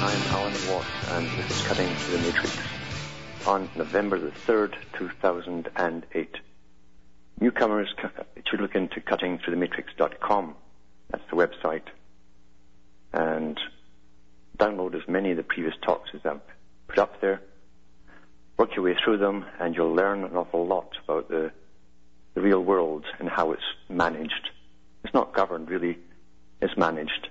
[0.00, 2.56] I'm Alan Watt, and this is Cutting Through the Matrix
[3.48, 6.36] on November the 3rd, 2008.
[7.40, 7.92] Newcomers
[8.48, 10.54] should look into cuttingthroughthematrix.com.
[11.10, 11.82] That's the website.
[13.12, 13.58] And
[14.56, 16.42] download as many of the previous talks as I've
[16.86, 17.40] put up there.
[18.56, 21.50] Work your way through them, and you'll learn an awful lot about the,
[22.34, 24.50] the real world and how it's managed.
[25.02, 25.98] It's not governed, really.
[26.62, 27.30] It's managed.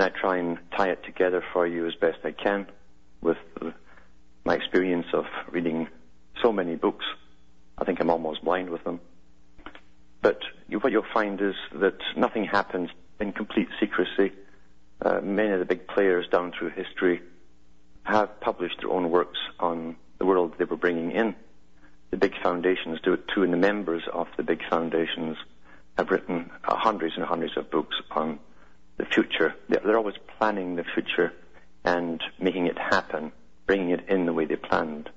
[0.00, 2.66] I try and tie it together for you as best I can
[3.20, 3.38] with
[4.44, 5.88] my experience of reading
[6.42, 7.04] so many books.
[7.78, 9.00] I think I'm almost blind with them.
[10.22, 10.40] But
[10.70, 12.90] what you'll find is that nothing happens
[13.20, 14.32] in complete secrecy.
[15.02, 17.22] Uh, many of the big players down through history
[18.02, 21.34] have published their own works on the world they were bringing in.
[22.10, 25.36] The big foundations do it too, and the members of the big foundations
[25.96, 28.38] have written hundreds and hundreds of books on
[29.00, 29.54] the future.
[29.68, 31.32] They're, always planning the future
[31.84, 33.32] and making it happen,
[33.66, 35.08] bringing it in the way they planned.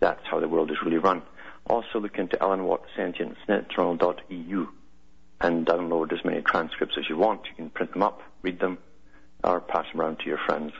[0.00, 1.22] That's how the world is really run.
[1.66, 4.66] Also look into Alan Watt Sentience, netjournal.eu,
[5.40, 7.42] and download as many transcripts as you want.
[7.46, 8.78] You can print them up, read them,
[9.44, 10.72] or pass them around to your friends.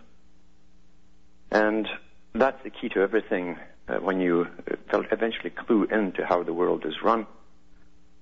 [1.52, 1.88] And
[2.34, 3.58] that's the key to everything.
[3.88, 4.46] Uh, when you
[4.92, 7.26] uh, eventually clue into how the world is run,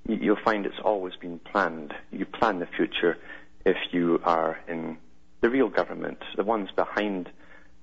[0.06, 1.94] you'll find it's always been planned.
[2.10, 3.18] You plan the future
[3.64, 4.98] if you are in
[5.40, 7.28] the real government, the ones behind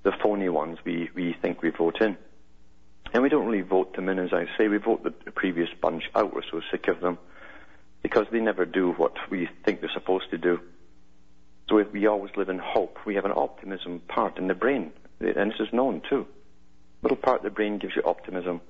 [0.03, 2.17] the phony ones we, we think we vote in.
[3.13, 4.67] And we don't really vote them in, as I say.
[4.67, 6.33] We vote the, previous bunch out.
[6.33, 7.17] We're so sick of them
[8.01, 10.59] because they never do what we think they're supposed to do.
[11.69, 12.99] So we, we always live in hope.
[13.05, 16.27] We have an optimism part in the brain, and this is known too.
[17.01, 18.61] Little part of the brain gives you optimism,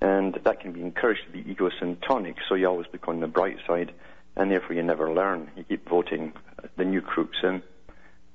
[0.00, 2.36] and that can be encouraged to be egosyntonic.
[2.48, 3.92] So you always look on the bright side,
[4.36, 5.50] and therefore you never learn.
[5.56, 6.32] You keep voting
[6.76, 7.62] the new crooks in,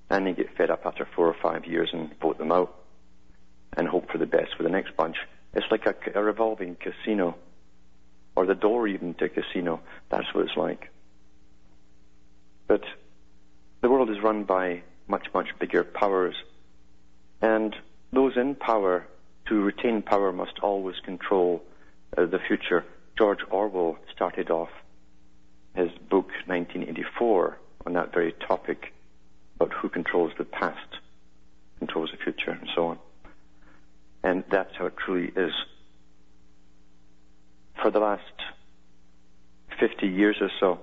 [0.09, 2.75] and you get fed up after four or five years and vote them out,
[3.75, 5.17] and hope for the best for the next bunch.
[5.53, 7.35] It's like a, a revolving casino,
[8.35, 9.81] or the door even to a casino.
[10.09, 10.91] That's what it's like.
[12.67, 12.83] But
[13.81, 16.35] the world is run by much, much bigger powers.
[17.41, 17.75] And
[18.12, 19.07] those in power,
[19.47, 21.63] to retain power, must always control
[22.17, 22.83] uh, the future.
[23.17, 24.69] George Orwell started off
[25.75, 28.94] his book 1984 on that very topic
[29.56, 31.00] about who controls the past,
[31.80, 33.00] controls the future, and so on.
[34.24, 35.53] And that's how it truly is.
[37.81, 38.24] For the last
[39.80, 40.80] 50 years or so,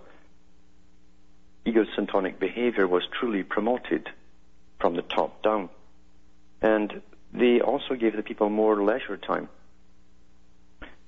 [1.66, 4.08] egosyntonic behavior was truly promoted
[4.78, 5.70] from the top down.
[6.60, 9.48] And they also gave the people more leisure time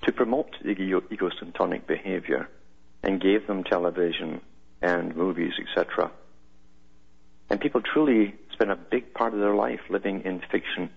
[0.03, 2.49] to promote ego- egosyntonic behavior
[3.05, 4.41] and gave them television
[4.81, 6.11] and movies, etc.
[7.49, 10.89] And people truly spend a big part of their life living in fiction,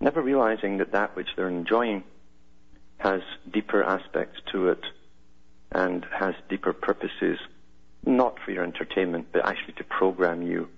[0.00, 2.02] never realizing that that which they're enjoying
[2.98, 3.20] has
[3.52, 4.82] deeper aspects to it
[5.70, 7.38] and has deeper purposes
[8.06, 10.68] not for your entertainment, but actually to program you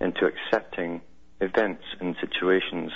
[0.00, 1.00] into accepting
[1.40, 2.92] events and situations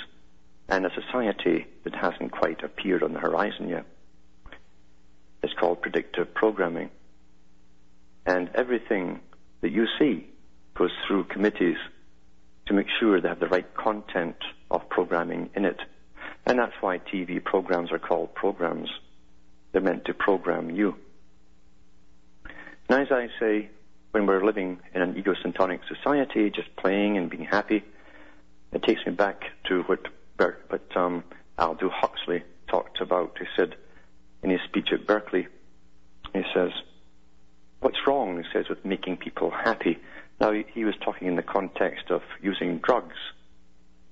[0.69, 3.85] and a society that hasn't quite appeared on the horizon yet.
[5.43, 6.89] It's called predictive programming.
[8.25, 9.19] And everything
[9.61, 10.27] that you see
[10.75, 11.77] goes through committees
[12.67, 14.35] to make sure they have the right content
[14.69, 15.79] of programming in it.
[16.45, 18.89] And that's why TV programs are called programs.
[19.71, 20.95] They're meant to program you.
[22.89, 23.69] And as I say,
[24.11, 27.83] when we're living in an egosyntonic society, just playing and being happy,
[28.71, 30.07] it takes me back to what,
[30.37, 31.23] what um,
[31.57, 33.37] Aldous Huxley talked about.
[33.39, 33.75] He said
[34.47, 35.45] in his speech at Berkeley,
[36.33, 36.71] he says,
[37.81, 39.99] what's wrong, he says, with making people happy?
[40.39, 43.17] Now, he, was talking in the context of using drugs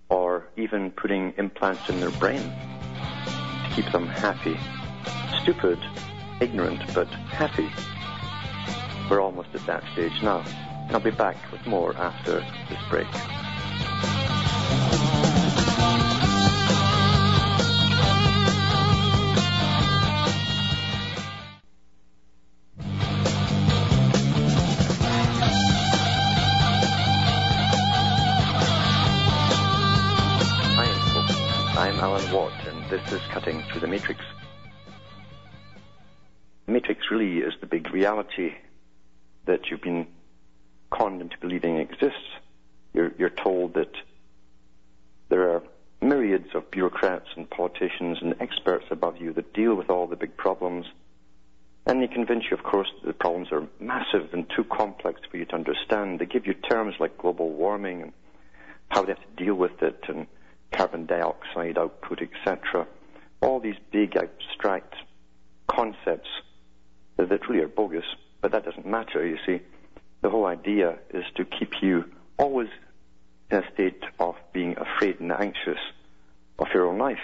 [0.10, 4.60] or even putting implants in their brain to keep them happy.
[5.42, 5.80] Stupid,
[6.42, 7.70] ignorant, but happy.
[9.10, 10.44] We're almost at that stage now.
[10.90, 12.40] I'll be back with more after
[12.70, 13.08] this break.
[37.96, 38.54] Reality
[39.46, 40.06] that you've been
[40.92, 42.30] conned into believing exists.
[42.94, 43.94] You're, you're told that
[45.30, 45.64] there are
[46.02, 50.36] myriads of bureaucrats and politicians and experts above you that deal with all the big
[50.36, 50.86] problems.
[51.86, 55.38] And they convince you, of course, that the problems are massive and too complex for
[55.38, 56.20] you to understand.
[56.20, 58.12] They give you terms like global warming and
[58.90, 60.28] how they have to deal with it and
[60.74, 62.88] carbon dioxide output, etc.
[63.42, 64.96] All these big abstract
[65.68, 66.30] concepts
[67.18, 68.06] that really are bogus,
[68.42, 69.62] but that doesn't matter, you see.
[70.22, 72.06] The whole idea is to keep you
[72.38, 72.70] always
[73.52, 75.80] in a state of being afraid and anxious
[76.60, 77.20] of your own life.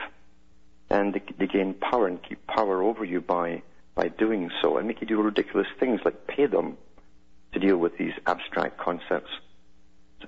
[0.89, 3.63] And they, they gain power and keep power over you by,
[3.95, 6.77] by doing so and make you do ridiculous things like pay them
[7.53, 9.31] to deal with these abstract concepts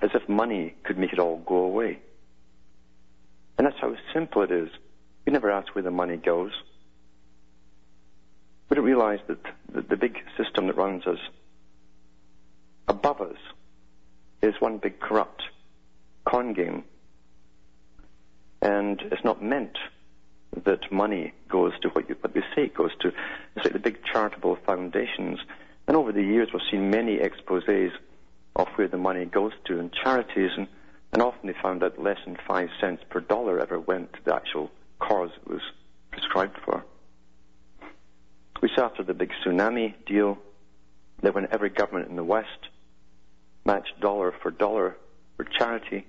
[0.02, 1.98] as if money could make it all go away.
[3.56, 4.68] And that's how simple it is.
[5.24, 6.52] We never ask where the money goes.
[8.74, 9.38] We don't realize that
[9.88, 11.20] the, big system that runs us
[12.88, 13.36] above us
[14.42, 15.44] is one big corrupt
[16.24, 16.82] con game.
[18.60, 19.78] And it's not meant
[20.64, 23.12] that money goes to what, you, what they say it goes to.
[23.54, 25.38] It's like the big charitable foundations.
[25.86, 27.92] And over the years, we've seen many exposes
[28.56, 30.66] of where the money goes to in charities, and,
[31.12, 34.34] and often they found that less than five cents per dollar ever went to the
[34.34, 35.62] actual cause it was
[36.10, 36.84] prescribed for.
[38.64, 40.38] We saw after the big tsunami deal
[41.20, 42.70] that when every government in the West
[43.66, 44.96] matched dollar for dollar
[45.36, 46.06] for charity,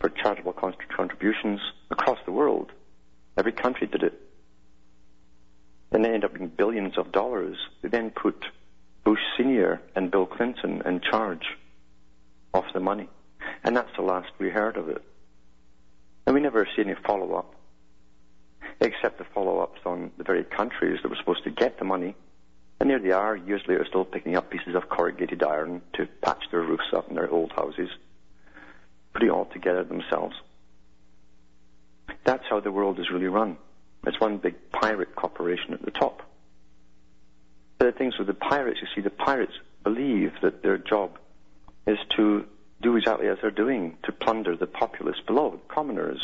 [0.00, 1.60] for charitable contributions
[1.90, 2.72] across the world,
[3.36, 4.18] every country did it.
[5.90, 7.58] And they ended up being billions of dollars.
[7.82, 8.42] They then put
[9.04, 9.78] Bush Sr.
[9.94, 11.44] and Bill Clinton in charge
[12.54, 13.10] of the money.
[13.64, 15.04] And that's the last we heard of it.
[16.24, 17.54] And we never see any follow up,
[18.80, 22.14] except the follow ups on the very countries that were supposed to get the money.
[22.80, 26.44] And there they are, years later, still picking up pieces of corrugated iron to patch
[26.50, 27.88] their roofs up in their old houses,
[29.12, 30.34] putting all together themselves.
[32.24, 33.56] That's how the world is really run.
[34.06, 36.22] It's one big pirate corporation at the top.
[37.78, 39.52] But the things with the pirates, you see, the pirates
[39.84, 41.18] believe that their job
[41.86, 42.46] is to
[42.80, 46.20] do exactly as they're doing, to plunder the populace below, the commoners,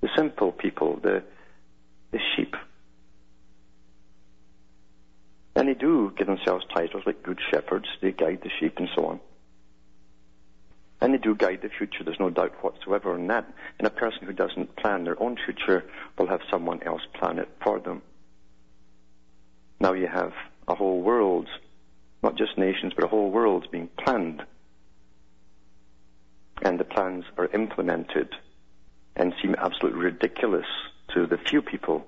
[0.00, 1.22] the simple people, the,
[2.10, 2.54] the sheep.
[5.56, 9.06] And they do give themselves titles like good shepherds, they guide the sheep and so
[9.06, 9.20] on.
[11.00, 13.46] And they do guide the future, there's no doubt whatsoever on that.
[13.78, 15.84] And a person who doesn't plan their own future
[16.18, 18.02] will have someone else plan it for them.
[19.80, 20.32] Now you have
[20.68, 21.48] a whole world,
[22.22, 24.42] not just nations, but a whole world being planned
[26.62, 28.28] and the plans are implemented
[29.16, 30.66] and seem absolutely ridiculous
[31.14, 32.06] to the few people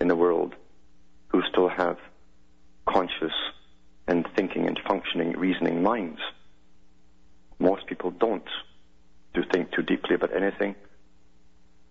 [0.00, 0.54] in the world
[1.28, 1.98] who still have
[2.86, 3.32] conscious
[4.06, 6.20] and thinking and functioning reasoning minds.
[7.58, 8.48] Most people don't
[9.32, 10.74] do think too deeply about anything.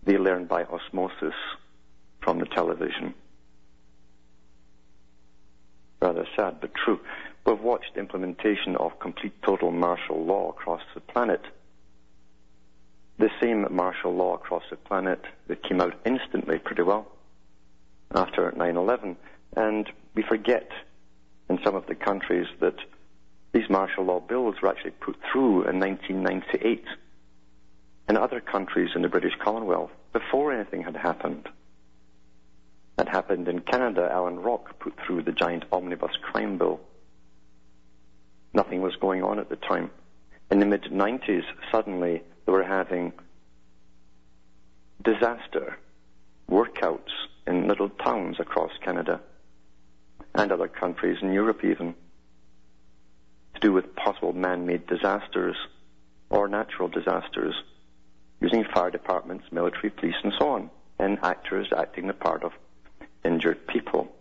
[0.03, 1.33] They learn by osmosis
[2.21, 3.13] from the television.
[6.01, 6.99] Rather sad, but true.
[7.45, 11.41] We've watched implementation of complete total martial law across the planet
[13.17, 17.07] the same martial law across the planet that came out instantly pretty well
[18.13, 19.15] after 9-11.
[19.55, 20.69] And we forget
[21.49, 22.75] in some of the countries that
[23.53, 26.83] these martial law bills were actually put through in 1998
[28.09, 31.47] in other countries in the British Commonwealth before anything had happened.
[32.97, 34.09] That happened in Canada.
[34.11, 36.79] Alan Rock put through the giant omnibus crime bill.
[38.53, 39.89] Nothing was going on at the time.
[40.51, 43.13] In the mid 90s, suddenly they were having
[45.03, 45.77] disaster
[46.49, 47.11] workouts
[47.47, 49.19] in little towns across Canada
[50.35, 51.93] and other countries in Europe even
[53.53, 55.55] to do with possible man-made disasters
[56.29, 57.53] or natural disasters
[58.41, 60.69] using fire departments, military, police and so on
[60.99, 62.51] and actors acting the part of
[63.25, 64.11] injured people.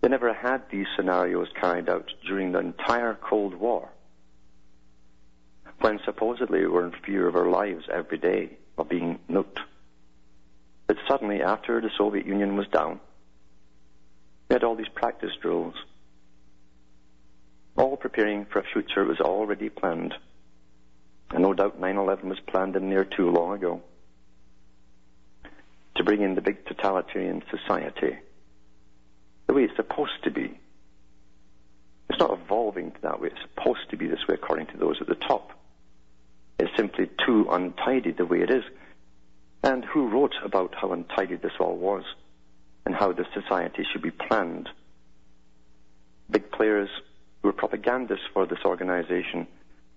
[0.00, 3.88] They never had these scenarios carried out during the entire Cold War
[5.80, 9.58] when supposedly we were in fear of our lives every day of being nuked.
[10.86, 13.00] But suddenly, after the Soviet Union was down,
[14.48, 15.74] we had all these practice drills,
[17.76, 20.14] all preparing for a future that was already planned.
[21.30, 23.82] And no doubt 9-11 was planned in there too long ago
[25.96, 28.18] to bring in the big totalitarian society
[29.46, 30.58] the way it's supposed to be.
[32.10, 33.28] It's not evolving that way.
[33.28, 35.52] It's supposed to be this way according to those at the top
[36.58, 38.64] is simply too untidy the way it is.
[39.62, 42.04] and who wrote about how untidy this all was
[42.84, 44.68] and how the society should be planned.
[46.30, 46.90] Big players
[47.40, 49.46] who were propagandists for this organization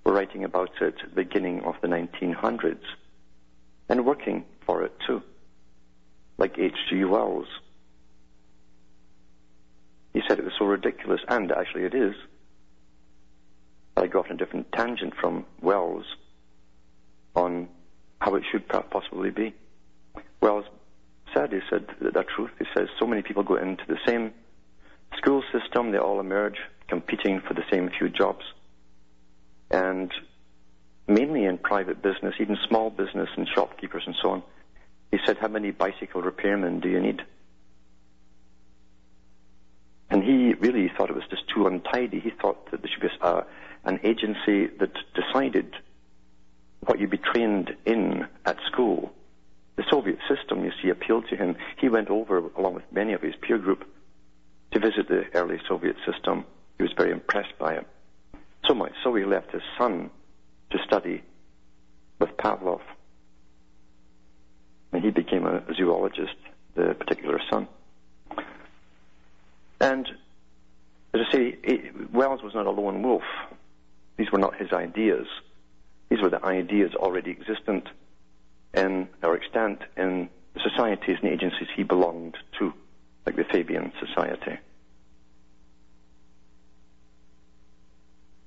[0.05, 2.79] were writing about it at the beginning of the 1900s
[3.89, 5.21] and working for it too,
[6.37, 7.03] like H.G.
[7.03, 7.47] Wells.
[10.13, 12.15] He said it was so ridiculous, and actually it is.
[13.97, 16.05] I on a different tangent from Wells
[17.37, 17.69] on
[18.19, 19.53] how it should possibly be.
[20.41, 20.65] Well, Wells
[21.33, 22.49] said, he said the truth.
[22.57, 24.33] He says so many people go into the same
[25.17, 28.43] school system, they all emerge competing for the same few jobs.
[29.69, 30.11] And
[31.07, 34.43] mainly in private business, even small business and shopkeepers and so on.
[35.11, 37.21] He said, how many bicycle repairmen do you need?
[40.09, 42.19] And he really thought it was just too untidy.
[42.19, 43.45] He thought that there should be a,
[43.83, 45.75] an agency that decided
[46.81, 49.11] what you'd be trained in at school.
[49.75, 51.55] The Soviet system, you see, appealed to him.
[51.79, 53.85] He went over, along with many of his peer group,
[54.71, 56.45] to visit the early Soviet system.
[56.77, 57.87] He was very impressed by it.
[58.67, 60.09] So much so he left his son
[60.71, 61.23] to study
[62.19, 62.81] with Pavlov.
[64.91, 66.35] And he became a zoologist,
[66.75, 67.67] the particular son.
[69.79, 70.07] And
[71.13, 73.23] as I say, Wells was not a lone wolf.
[74.17, 75.27] These were not his ideas.
[76.09, 77.87] These were the ideas already existent
[78.73, 82.73] in, or extant in the societies and agencies he belonged to,
[83.25, 84.57] like the Fabian Society.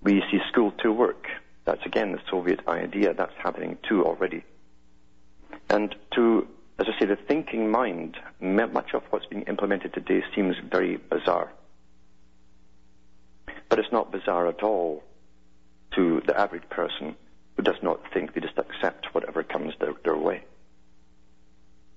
[0.02, 1.26] We see school to work.
[1.66, 3.12] That's again the Soviet idea.
[3.12, 4.44] That's happening too already.
[5.68, 6.48] And to,
[6.78, 11.52] as I say, the thinking mind, much of what's being implemented today seems very bizarre.
[13.68, 15.04] But it's not bizarre at all
[15.94, 17.14] to the average person
[17.56, 20.44] who does not think, they just accept whatever comes their, their way.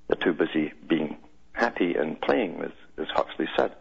[0.07, 1.17] They're too busy being
[1.53, 3.73] happy and playing, as, as Huxley said.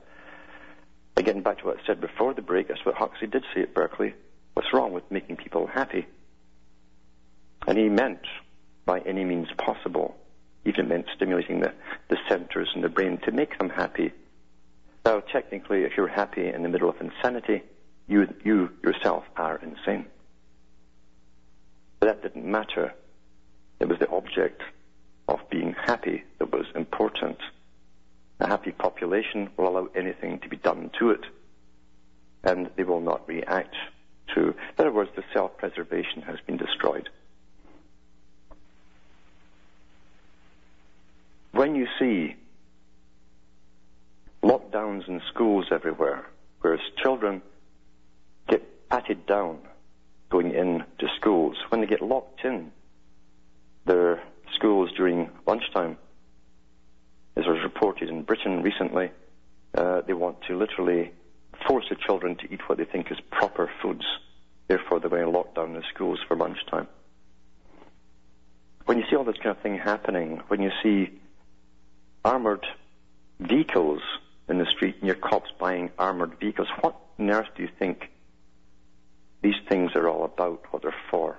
[1.16, 3.74] Again, back to what I said before the break, that's what Huxley did say at
[3.74, 4.14] Berkeley.
[4.54, 6.06] What's wrong with making people happy?
[7.66, 8.26] And he meant,
[8.84, 10.16] by any means possible,
[10.64, 11.72] even meant stimulating the,
[12.08, 14.12] the centers in the brain to make them happy.
[15.04, 17.62] Now, technically, if you're happy in the middle of insanity,
[18.06, 20.06] you, you yourself are insane.
[22.02, 22.92] But that didn't matter.
[23.78, 24.60] It was the object
[25.28, 27.38] of being happy that was important.
[28.40, 31.24] A happy population will allow anything to be done to it,
[32.42, 33.76] and they will not react
[34.34, 34.48] to.
[34.48, 37.08] In other words, the self-preservation has been destroyed.
[41.52, 42.34] When you see
[44.42, 46.26] lockdowns in schools everywhere,
[46.62, 47.42] whereas children
[48.48, 49.58] get patted down
[50.32, 51.56] going into schools.
[51.68, 52.72] When they get locked in
[53.84, 54.22] their
[54.54, 55.98] schools during lunchtime,
[57.36, 59.10] as was reported in Britain recently,
[59.74, 61.12] uh, they want to literally
[61.66, 64.04] force the children to eat what they think is proper foods.
[64.68, 66.88] Therefore, they're going to lock down the schools for lunchtime.
[68.86, 71.10] When you see all this kind of thing happening, when you see
[72.24, 72.66] armored
[73.38, 74.00] vehicles
[74.48, 78.11] in the street and your cops buying armored vehicles, what on earth do you think
[79.42, 81.38] these things are all about, what they're for.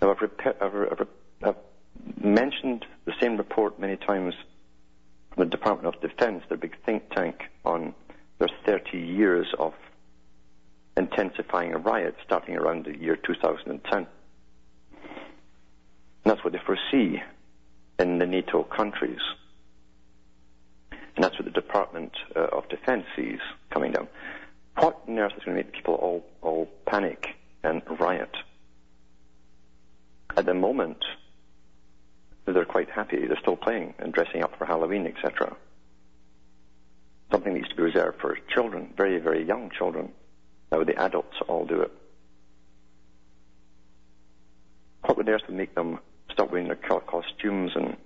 [0.00, 0.30] Now, I've,
[0.60, 1.06] I've,
[1.42, 1.56] I've,
[2.20, 4.34] mentioned the same report many times
[5.34, 7.94] from the Department of Defense, their big think tank, on
[8.38, 9.74] their 30 years of
[10.96, 13.98] intensifying a riot starting around the year 2010.
[13.98, 14.08] And
[16.24, 17.22] that's what they foresee
[17.98, 19.20] in the NATO countries.
[20.90, 23.40] And that's what the Department uh, of Defense sees
[23.70, 24.08] coming down.
[24.76, 28.34] What earth is going to make people all, all panic and riot?
[30.36, 31.04] At the moment,
[32.46, 33.26] they're quite happy.
[33.26, 35.56] They're still playing and dressing up for Halloween, etc.
[37.30, 40.10] Something needs to be reserved for children, very, very young children.
[40.70, 41.92] Now the adults all do it.
[45.02, 45.98] What would earth make them
[46.30, 47.96] stop wearing their costumes and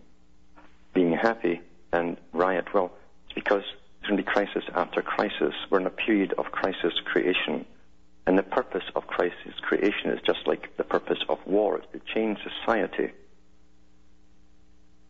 [0.94, 1.60] being happy
[1.92, 2.72] and riot?
[2.74, 2.92] Well,
[3.26, 3.64] it's because
[4.06, 5.54] there's going to be crisis after crisis.
[5.68, 7.66] We're in a period of crisis creation.
[8.26, 11.78] And the purpose of crisis creation is just like the purpose of war.
[11.78, 13.12] It's to change society.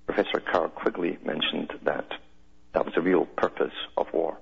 [0.06, 2.10] Professor Carroll Quigley mentioned that.
[2.72, 4.38] That was the real purpose of war.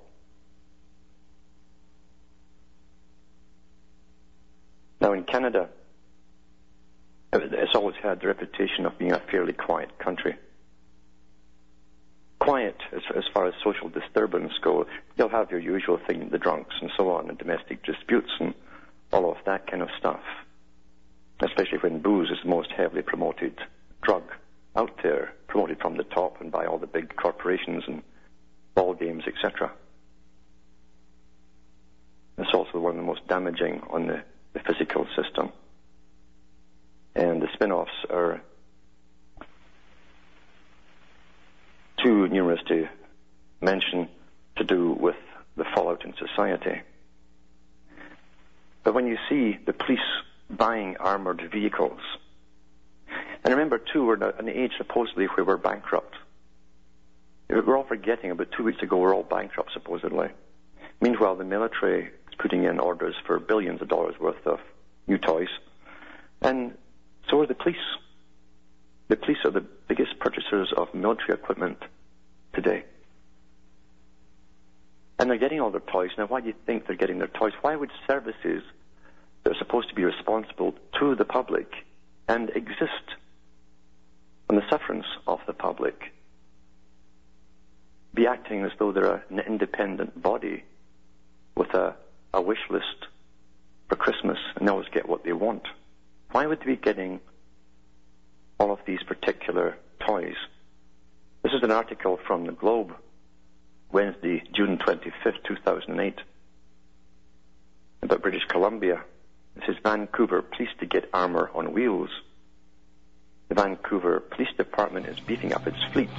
[5.01, 5.69] Now in Canada,
[7.33, 10.35] it's always had the reputation of being a fairly quiet country
[12.45, 14.85] quiet as, as far as social disturbance go.
[15.17, 18.53] You'll have your usual thing, the drunks and so on, and domestic disputes and
[19.11, 20.21] all of that kind of stuff.
[21.41, 23.57] Especially when booze is the most heavily promoted
[24.03, 24.23] drug
[24.75, 28.03] out there, promoted from the top and by all the big corporations and
[28.75, 29.71] ball games, etc.
[32.37, 34.21] It's also one of the most damaging on the,
[34.53, 35.51] the physical system.
[37.15, 38.41] And the spin offs are
[42.03, 42.87] too numerous to
[43.61, 44.07] mention
[44.57, 45.15] to do with
[45.57, 46.81] the fallout in society.
[48.83, 49.99] But when you see the police
[50.49, 51.99] buying armored vehicles,
[53.43, 56.15] and remember too, we're in an age supposedly where we're bankrupt.
[57.49, 60.29] We're all forgetting about two weeks ago we're all bankrupt supposedly.
[60.99, 64.59] Meanwhile, the military is putting in orders for billions of dollars worth of
[65.07, 65.49] new toys,
[66.41, 66.75] and
[67.29, 67.77] so are the police.
[69.07, 71.77] The police are the biggest purchasers of military equipment
[72.53, 72.85] today.
[75.19, 76.11] And they're getting all their toys.
[76.17, 77.53] Now, why do you think they're getting their toys?
[77.61, 78.63] Why would services
[79.43, 81.71] that are supposed to be responsible to the public
[82.27, 83.15] and exist
[84.49, 86.11] on the sufferance of the public
[88.13, 90.63] be acting as though they're an independent body
[91.55, 91.95] with a,
[92.33, 93.07] a wish list
[93.89, 95.67] for Christmas and they always get what they want?
[96.31, 97.19] Why would they be getting
[98.59, 100.35] all of these particular toys?
[101.43, 102.93] This is an article from the Globe
[103.91, 106.19] Wednesday, June 25th, 2008,
[108.01, 109.03] about British Columbia.
[109.55, 112.09] It says Vancouver police to get armour on wheels.
[113.47, 116.09] The Vancouver Police Department is beefing up its fleet,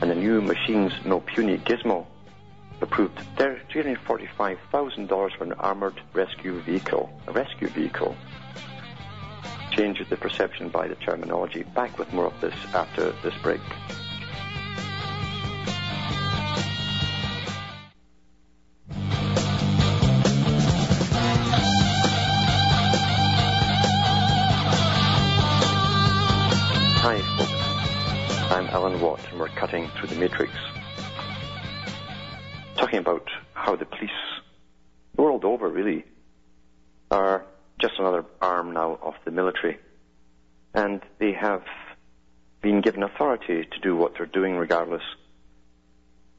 [0.00, 2.06] and the new machines no puny gizmo
[2.80, 7.10] approved $345,000 for an armoured rescue vehicle.
[7.26, 8.16] A rescue vehicle
[9.72, 11.62] changes the perception by the terminology.
[11.74, 13.60] Back with more of this after this break.
[27.04, 28.52] Hi, folks.
[28.52, 30.52] I'm Alan Watt, and we're cutting through the matrix.
[32.76, 34.10] Talking about how the police,
[35.14, 36.04] the world over really,
[37.10, 37.44] are
[37.82, 39.76] just another arm now of the military.
[40.72, 41.64] And they have
[42.62, 45.02] been given authority to do what they're doing regardless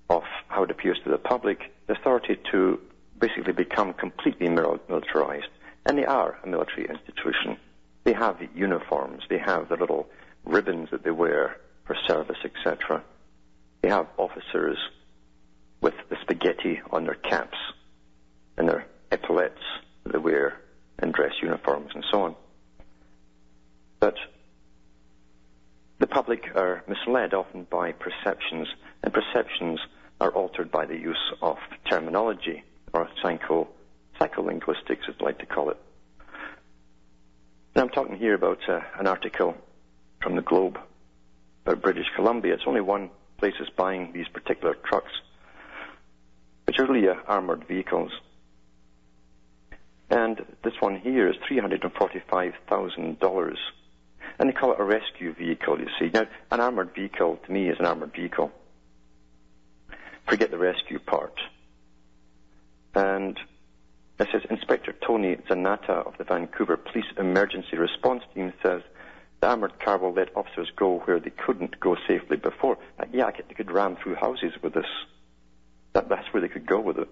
[0.09, 2.79] of how it appears to the public, the authority to
[3.19, 5.49] basically become completely militarized.
[5.85, 7.57] And they are a military institution.
[8.05, 10.07] They have uniforms, they have the little
[10.45, 13.03] ribbons that they wear for service, etc.
[13.81, 14.77] They have officers
[15.81, 17.57] with the spaghetti on their caps
[18.57, 19.59] and their epaulets
[20.03, 20.62] that they wear
[20.99, 22.35] and dress uniforms and so on.
[23.99, 24.15] But
[25.99, 28.67] the public are misled often by perceptions,
[29.03, 29.79] and perceptions
[30.19, 31.57] are altered by the use of
[31.89, 33.67] terminology or psycho,
[34.19, 35.77] psycholinguistics, as I like to call it.
[37.75, 39.55] Now I'm talking here about uh, an article
[40.21, 40.79] from the Globe
[41.65, 42.53] about British Columbia.
[42.53, 45.11] It's only one place that's buying these particular trucks,
[46.65, 48.11] which are really uh, armored vehicles.
[50.09, 53.55] And this one here is $345,000.
[54.39, 56.09] And they call it a rescue vehicle, you see.
[56.13, 58.51] Now, an armored vehicle, to me, is an armored vehicle.
[60.27, 61.39] Forget the rescue part.
[62.95, 63.39] And
[64.19, 68.81] it says Inspector Tony Zanata of the Vancouver Police Emergency Response Team says
[69.41, 72.77] the armoured car will let officers go where they couldn't go safely before.
[72.99, 74.85] Uh, yeah, they could ram through houses with this.
[75.93, 77.09] That, that's where they could go with it.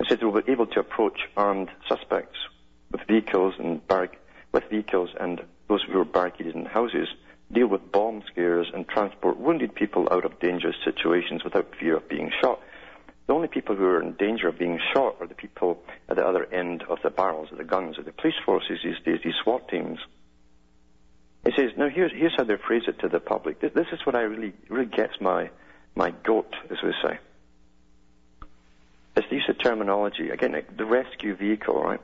[0.00, 2.38] It says they will be able to approach armed suspects
[2.90, 4.20] with vehicles and barric-
[4.52, 7.08] with vehicles and those who are barricaded in houses,
[7.52, 12.08] deal with bomb scares and transport wounded people out of dangerous situations without fear of
[12.08, 12.60] being shot.
[13.26, 16.26] The only people who are in danger of being shot are the people at the
[16.26, 19.34] other end of the barrels of the guns of the police forces these days, these
[19.42, 19.98] SWAT teams.
[21.44, 23.60] He says, now here's, here's how they phrase it to the public.
[23.60, 25.50] This, this is what I really, really gets my,
[25.94, 27.18] my goat, as we say.
[29.18, 30.30] It's the use of terminology.
[30.30, 32.00] Again, the rescue vehicle, right?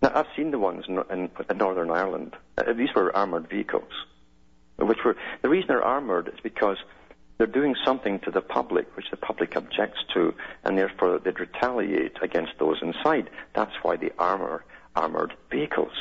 [0.00, 2.34] Now, I've seen the ones in, in, Northern Ireland.
[2.56, 3.92] Uh, these were armoured vehicles,
[4.78, 6.78] which were, the reason they're armoured is because
[7.36, 10.32] they're doing something to the public which the public objects to,
[10.64, 13.28] and therefore they'd retaliate against those inside.
[13.54, 14.64] That's why they armour
[14.96, 15.92] armoured vehicles.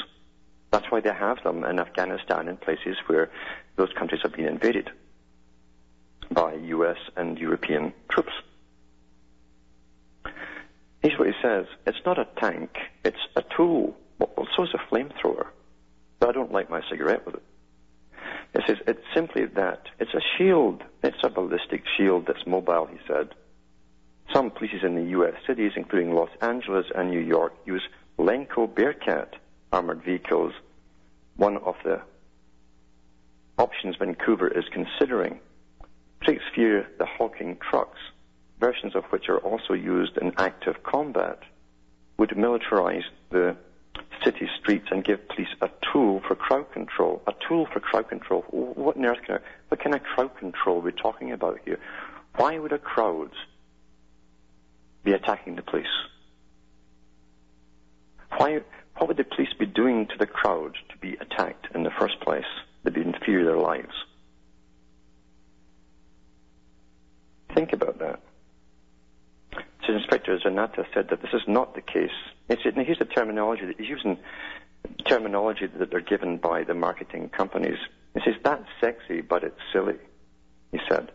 [0.72, 3.30] That's why they have them in Afghanistan and places where
[3.76, 4.92] those countries have been invaded
[6.32, 8.32] by US and European troops.
[11.02, 11.66] Here's what he says.
[11.88, 13.96] It's not a tank, it's a tool.
[14.20, 15.48] Well, so is a flamethrower.
[16.20, 17.44] But I don't light my cigarette with it.
[18.54, 19.88] It says it's simply that.
[20.00, 20.84] It's a shield.
[21.04, 23.30] It's a ballistic shield that's mobile, he said.
[24.34, 27.84] Some places in the US cities, including Los Angeles and New York, use
[28.20, 29.36] Lenco Bearcat
[29.72, 30.54] armored vehicles.
[31.38, 32.02] One of the
[33.58, 35.40] options Vancouver is considering
[36.26, 37.98] takes fear the Hawking trucks,
[38.62, 41.40] versions of which are also used in active combat,
[42.18, 43.58] would militarize the
[44.24, 47.22] city streets and give police a tool for crowd control.
[47.28, 48.44] A tool for crowd control.
[48.52, 51.80] What on earth kind of, what kind of crowd control are we talking about here?
[52.36, 53.32] Why would a crowd
[55.04, 55.86] be attacking the police?
[58.38, 58.62] Why,
[58.96, 62.22] what would the police be doing to the crowd to be attacked in the first
[62.22, 62.46] place?
[62.84, 63.94] They'd be in fear of their lives.
[67.54, 68.22] Think about that.
[69.94, 72.12] Inspector Zanata said that this is not the case.
[72.48, 74.18] He said, here's the terminology that he's using
[75.08, 77.78] terminology that they're given by the marketing companies.
[78.14, 79.98] He says, that's sexy, but it's silly,
[80.72, 81.12] he said.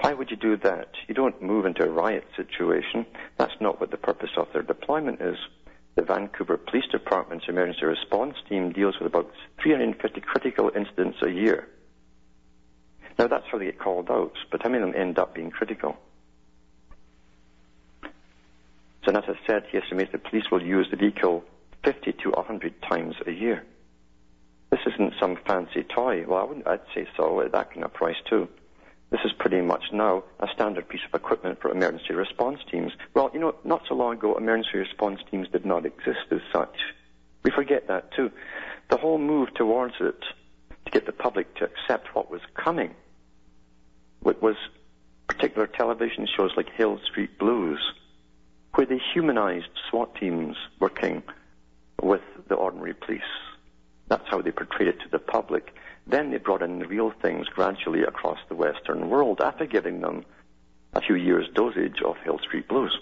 [0.00, 0.88] Why would you do that?
[1.06, 3.06] You don't move into a riot situation.
[3.38, 5.36] That's not what the purpose of their deployment is.
[5.94, 9.30] The Vancouver Police Department's emergency response team deals with about
[9.62, 11.68] 350 critical incidents a year.
[13.18, 15.50] Now that's how they get called out, but how many of them end up being
[15.50, 15.96] critical?
[19.04, 21.44] Zanata said he estimates the police will use the vehicle
[21.84, 23.64] 50 to 100 times a year.
[24.70, 26.24] This isn't some fancy toy.
[26.26, 28.48] Well, I wouldn't, I'd say so at that kind of price too.
[29.10, 32.92] This is pretty much now a standard piece of equipment for emergency response teams.
[33.14, 36.76] Well, you know, not so long ago, emergency response teams did not exist as such.
[37.42, 38.30] We forget that too.
[38.88, 40.20] The whole move towards it
[40.86, 42.94] to get the public to accept what was coming
[44.42, 44.56] was
[45.28, 47.80] particular television shows like Hill Street Blues,
[48.74, 51.22] where they humanized SWAT teams working
[52.00, 53.20] with the ordinary police.
[54.08, 55.74] That's how they portrayed it to the public.
[56.06, 60.24] Then they brought in real things gradually across the Western world after giving them
[60.94, 62.98] a few years' dosage of Hill Street Blues.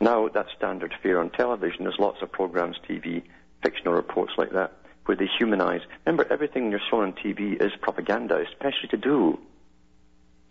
[0.00, 1.84] Now that's standard fare on television.
[1.84, 3.22] There's lots of programs, TV,
[3.62, 4.72] fictional reports like that,
[5.06, 5.80] where they humanize.
[6.06, 9.38] Remember, everything you're shown on TV is propaganda, especially to do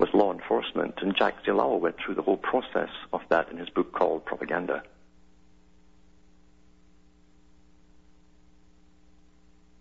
[0.01, 0.95] with law enforcement.
[1.01, 4.83] And Jacques Ellul went through the whole process of that in his book called Propaganda.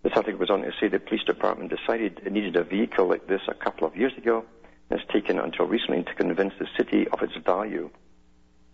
[0.03, 3.27] This article goes on to say the police department decided it needed a vehicle like
[3.27, 4.45] this a couple of years ago,
[4.89, 7.89] and it's taken until recently to convince the city of its value.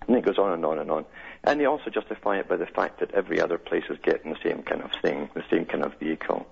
[0.05, 1.05] And it goes on and on and on.
[1.43, 4.39] And they also justify it by the fact that every other place is getting the
[4.43, 6.45] same kind of thing, the same kind of vehicle.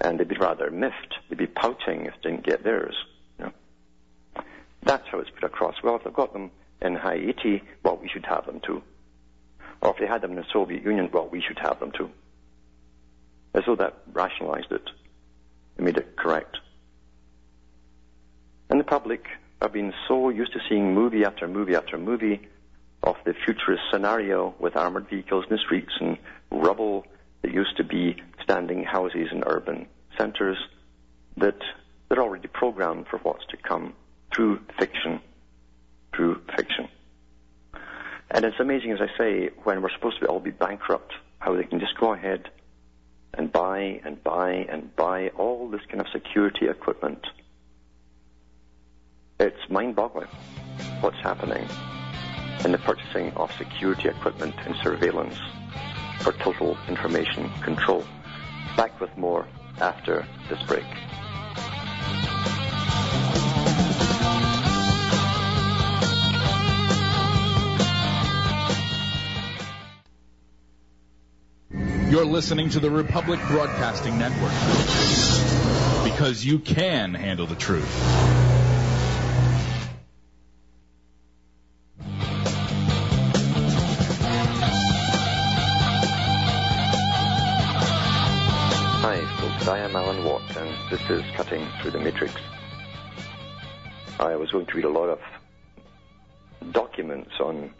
[0.00, 1.14] And they'd be rather miffed.
[1.28, 2.94] They'd be pouting if they didn't get theirs.
[4.82, 5.74] That's how it's put across.
[5.82, 8.82] Well, if they've got them in Haiti, well, we should have them too.
[9.82, 12.10] Or if they had them in the Soviet Union, well, we should have them too
[13.54, 14.88] as though that rationalized it
[15.76, 16.56] and made it correct.
[18.68, 19.24] And the public
[19.60, 22.48] have been so used to seeing movie after movie after movie
[23.02, 26.18] of the futurist scenario with armored vehicles in the streets and
[26.50, 27.06] rubble
[27.42, 29.86] that used to be standing houses in urban
[30.18, 30.58] centers
[31.36, 31.58] that
[32.08, 33.94] they're already programmed for what's to come
[34.34, 35.20] through fiction,
[36.14, 36.88] through fiction.
[38.30, 41.64] And it's amazing, as I say, when we're supposed to all be bankrupt, how they
[41.64, 42.48] can just go ahead
[43.34, 47.26] and buy and buy and buy all this kind of security equipment.
[49.38, 50.28] It's mind boggling
[51.00, 51.66] what's happening
[52.64, 55.38] in the purchasing of security equipment and surveillance
[56.20, 58.04] for total information control.
[58.76, 59.46] Back with more
[59.80, 60.84] after this break.
[72.10, 74.50] You're listening to the Republic Broadcasting Network
[76.02, 77.88] because you can handle the truth.
[88.98, 89.68] Hi, folks.
[89.68, 92.34] I am Alan Watt, and this is Cutting Through the Matrix.
[94.18, 95.20] I was going to read a lot of
[96.72, 97.70] documents on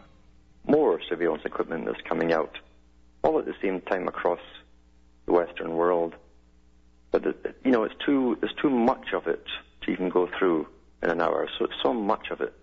[0.65, 2.57] more surveillance equipment that's coming out
[3.23, 4.39] all at the same time across
[5.25, 6.15] the Western world.
[7.11, 7.23] But
[7.63, 9.45] you know, it's too there's too much of it
[9.81, 10.67] to even go through
[11.03, 11.47] in an hour.
[11.57, 12.53] So it's so much of it,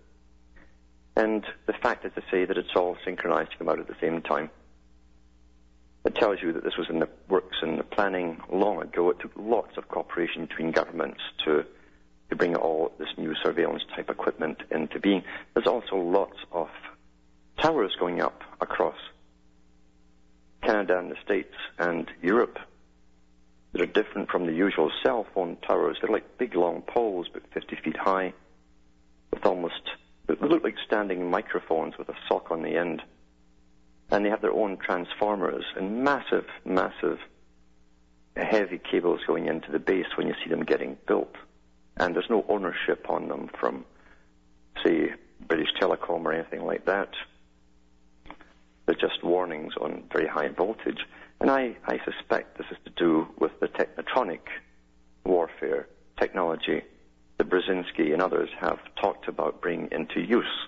[1.15, 3.95] and the fact is to say that it's all synchronized to come out at the
[4.01, 4.49] same time.
[6.05, 9.09] It tells you that this was in the works and the planning long ago.
[9.09, 11.65] It took lots of cooperation between governments to
[12.29, 15.23] to bring all this new surveillance type equipment into being.
[15.53, 16.69] There's also lots of
[17.57, 18.97] towers going up across
[20.61, 22.59] Canada and the States and Europe
[23.71, 25.97] that are different from the usual cell phone towers.
[26.01, 28.33] They're like big long poles, but 50 feet high,
[29.31, 29.81] with almost,
[30.27, 33.01] they look like standing microphones with a sock on the end.
[34.11, 37.19] And they have their own transformers and massive, massive
[38.35, 41.35] heavy cables going into the base when you see them getting built.
[41.97, 43.85] And there's no ownership on them from,
[44.83, 45.13] say,
[45.47, 47.09] British Telecom or anything like that.
[48.89, 51.05] They're just warnings on very high voltage.
[51.39, 54.39] And I, I suspect this is to do with the technotronic
[55.23, 55.87] warfare
[56.19, 56.81] technology
[57.37, 60.67] that Brzezinski and others have talked about bringing into use.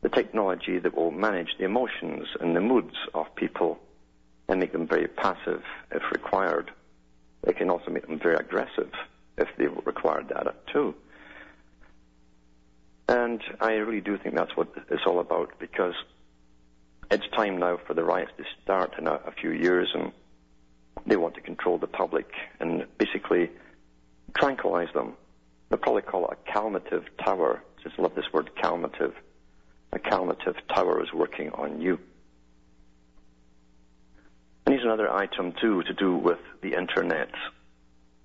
[0.00, 3.78] The technology that will manage the emotions and the moods of people
[4.48, 6.72] and make them very passive if required.
[7.44, 8.90] It can also make them very aggressive
[9.38, 10.92] if they require that too.
[13.08, 15.94] And I really do think that's what it's all about because
[17.10, 20.12] it's time now for the riots to start in a, a few years and
[21.06, 23.50] they want to control the public and basically
[24.34, 25.14] tranquilize them.
[25.68, 27.62] They'll probably call it a calmative tower.
[27.78, 29.12] I Just love this word calmative.
[29.92, 31.98] A calmative tower is working on you.
[34.64, 37.30] And here's another item too to do with the internet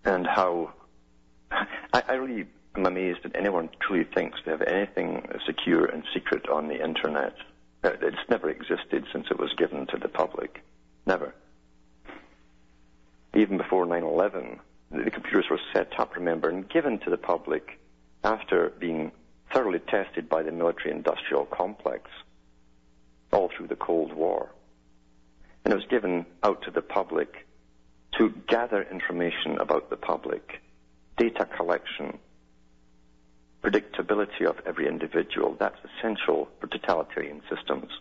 [0.05, 0.73] and how
[1.51, 6.47] I, I really am amazed that anyone truly thinks they have anything secure and secret
[6.47, 7.35] on the internet.
[7.83, 10.63] It's never existed since it was given to the public.
[11.05, 11.33] Never.
[13.35, 14.59] Even before 9-11,
[14.91, 17.79] the computers were set up, remember, and given to the public
[18.23, 19.11] after being
[19.53, 22.09] thoroughly tested by the military-industrial complex
[23.31, 24.49] all through the Cold War.
[25.63, 27.45] And it was given out to the public
[28.17, 30.61] to gather information about the public,
[31.17, 32.17] data collection,
[33.67, 35.57] predictability of every individual.
[35.59, 37.91] That's essential for totalitarian systems.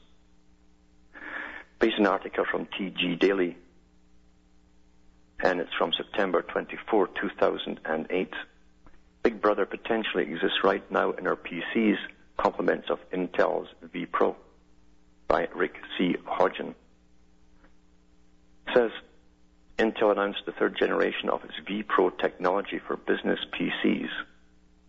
[1.80, 3.56] Based an article from TG Daily,
[5.42, 8.32] and it's from September 24, 2008.
[9.22, 11.96] Big Brother potentially exists right now in our PCs,
[12.38, 14.36] complements of Intel's vPro
[15.26, 16.14] by Rick C.
[16.24, 16.74] Hodgin.
[18.72, 18.92] says
[19.78, 24.08] Intel announced the third generation of its vPro technology for business PCs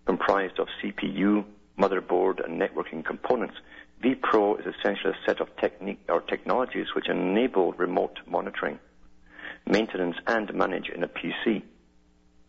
[0.08, 1.44] comprised of CPU,
[1.78, 3.56] motherboard, and networking components.
[4.02, 8.80] vPro is essentially a set of technique or technologies which enable remote monitoring,
[9.66, 11.62] maintenance, and manage in a PC.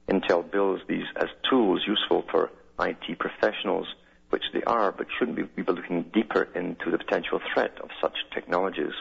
[0.09, 3.89] Intel bills these as tools useful for IT professionals,
[4.31, 8.17] which they are, but shouldn't we be looking deeper into the potential threat of such
[8.33, 8.95] technologies?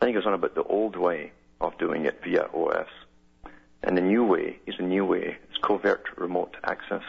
[0.00, 2.88] Then he goes on about the old way of doing it via OS.
[3.82, 5.36] And the new way is a new way.
[5.48, 7.02] It's covert remote access.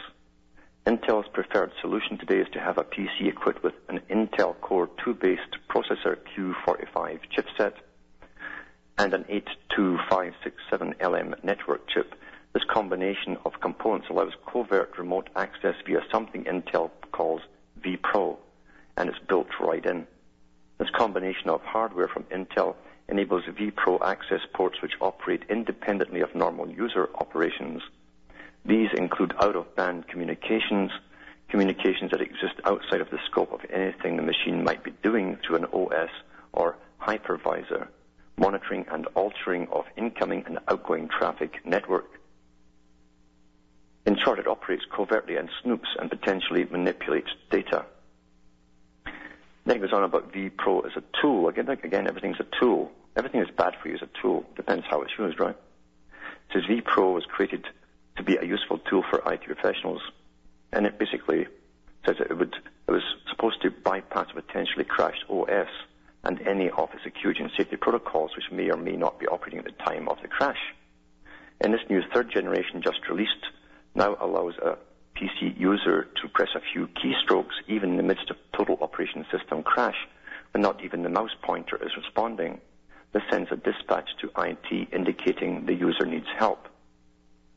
[0.88, 5.12] Intel's preferred solution today is to have a PC equipped with an Intel Core 2
[5.12, 7.74] based processor Q45 chipset
[8.96, 9.26] and an
[9.70, 12.14] 82567LM network chip.
[12.54, 17.42] This combination of components allows covert remote access via something Intel calls
[17.82, 18.38] vPro,
[18.96, 20.06] and it's built right in.
[20.78, 22.76] This combination of hardware from Intel
[23.10, 27.82] enables vPro access ports which operate independently of normal user operations
[28.64, 30.90] these include out-of-band communications,
[31.48, 35.56] communications that exist outside of the scope of anything the machine might be doing through
[35.56, 36.10] an OS
[36.52, 37.88] or hypervisor,
[38.36, 42.20] monitoring and altering of incoming and outgoing traffic network.
[44.06, 47.84] In short, it operates covertly and snoops and potentially manipulates data.
[49.64, 51.48] Then it goes on about vPro as a tool.
[51.48, 52.90] Again, again, everything's a tool.
[53.16, 54.46] Everything is bad for you as a tool.
[54.56, 55.56] Depends how it's used, right?
[56.48, 57.66] It says vPro was created
[58.18, 60.02] to be a useful tool for IT professionals.
[60.72, 61.46] And it basically
[62.04, 62.54] says that it, would,
[62.86, 65.68] it was supposed to bypass a potentially crashed OS
[66.24, 69.60] and any of the security and safety protocols which may or may not be operating
[69.60, 70.58] at the time of the crash.
[71.60, 73.46] And this new third generation just released
[73.94, 74.76] now allows a
[75.16, 79.62] PC user to press a few keystrokes even in the midst of total operation system
[79.62, 79.96] crash
[80.52, 82.60] when not even the mouse pointer is responding.
[83.12, 86.68] This sends a dispatch to IT indicating the user needs help.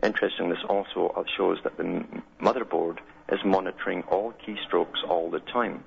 [0.04, 2.04] Interesting, this also shows that the
[2.42, 2.98] motherboard
[3.32, 5.84] is monitoring all keystrokes all the time.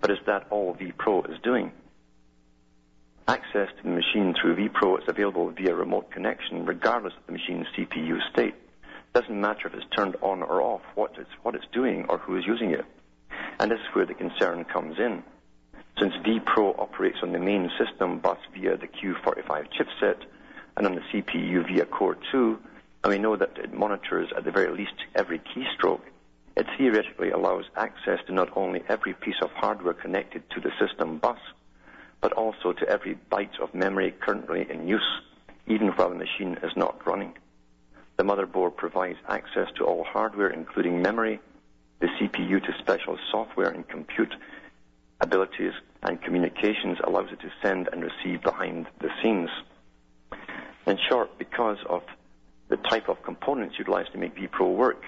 [0.00, 1.72] But is that all vPro is doing?
[3.26, 7.66] Access to the machine through vPro is available via remote connection regardless of the machine's
[7.76, 8.54] CPU state.
[8.54, 12.18] It doesn't matter if it's turned on or off, what it's, what it's doing or
[12.18, 12.84] who is using it.
[13.58, 15.22] And this is where the concern comes in.
[15.98, 20.16] Since vPro operates on the main system bus via the Q45 chipset
[20.76, 22.58] and on the CPU via Core 2,
[23.02, 26.02] and we know that it monitors at the very least every keystroke,
[26.56, 31.18] it theoretically allows access to not only every piece of hardware connected to the system
[31.18, 31.38] bus,
[32.20, 35.20] but also to every byte of memory currently in use,
[35.66, 37.32] even while the machine is not running.
[38.18, 41.40] The motherboard provides access to all hardware, including memory,
[42.00, 44.34] the CPU to special software and compute
[45.20, 49.48] abilities, and communications allows it to send and receive behind the scenes.
[50.86, 52.02] In short, because of
[52.72, 55.04] the type of components utilized to make vPro work,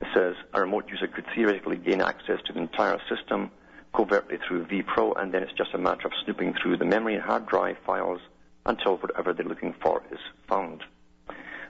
[0.00, 3.52] it says a remote user could theoretically gain access to the entire system
[3.94, 7.22] covertly through vPro, and then it's just a matter of snooping through the memory and
[7.22, 8.20] hard drive files
[8.66, 10.18] until whatever they're looking for is
[10.48, 10.82] found.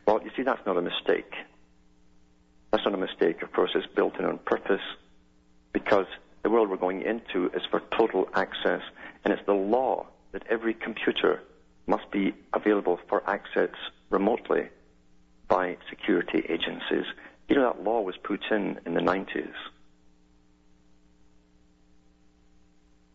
[0.06, 1.34] Well, you see, that's not a mistake.
[2.72, 3.42] That's not a mistake.
[3.42, 4.80] Of course, it's built in on purpose
[5.74, 6.06] because
[6.42, 8.80] the world we're going into is for total access,
[9.24, 11.42] and it's the law that every computer
[11.86, 13.68] must be available for access
[14.14, 14.68] remotely
[15.48, 17.04] by security agencies.
[17.48, 19.52] You know, that law was put in in the 90s.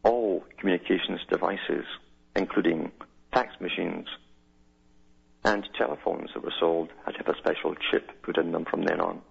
[0.04, 1.86] All communications devices,
[2.36, 2.92] including
[3.34, 4.08] fax machines
[5.46, 8.84] and telephones that were sold, had to have a special chip put in them from
[8.84, 9.22] then on.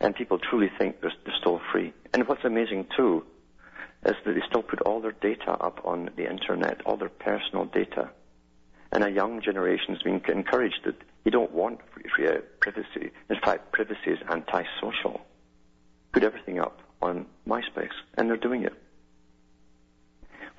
[0.00, 1.92] And people truly think they're, they're still free.
[2.12, 3.24] And what's amazing too
[4.04, 7.64] is that they still put all their data up on the internet, all their personal
[7.64, 8.10] data.
[8.92, 13.10] And a young generation is being encouraged that you don't want uh, privacy.
[13.28, 15.20] In fact, privacy is antisocial.
[16.12, 18.72] Put everything up on MySpace, and they're doing it.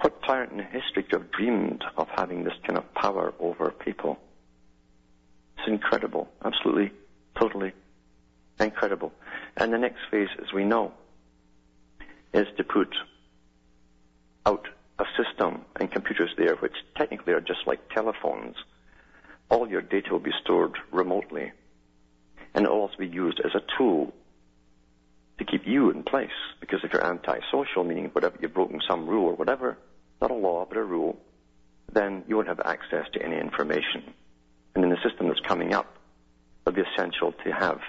[0.01, 4.19] What tyrant in history could have dreamed of having this kind of power over people?
[5.57, 6.29] It's incredible.
[6.45, 6.91] Absolutely,
[7.37, 7.73] totally
[8.59, 9.11] incredible.
[9.57, 10.93] And the next phase, as we know,
[12.33, 12.95] is to put
[14.45, 14.67] out
[14.99, 18.55] a system and computers there which technically are just like telephones.
[19.49, 21.51] All your data will be stored remotely
[22.53, 24.13] and it will also be used as a tool
[25.37, 26.29] to keep you in place.
[26.59, 29.77] Because if you're antisocial, meaning whatever you've broken some rule or whatever,
[30.21, 31.17] not a law but a rule,
[31.91, 34.13] then you won't have access to any information.
[34.75, 35.97] And in the system that's coming up,
[36.65, 37.79] it'll be essential to have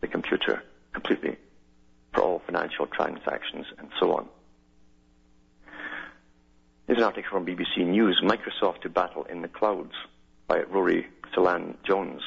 [0.00, 0.62] the computer
[0.92, 1.36] completely
[2.12, 4.28] for all financial transactions and so on.
[6.92, 9.94] Here's an article from BBC News, Microsoft to battle in the clouds
[10.46, 12.20] by Rory Cellan Jones,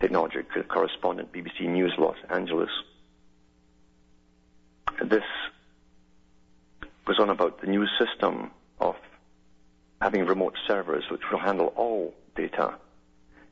[0.00, 2.70] technology correspondent, BBC News, Los Angeles.
[5.04, 5.22] This
[7.06, 8.96] was on about the new system of
[10.00, 12.74] having remote servers which will handle all data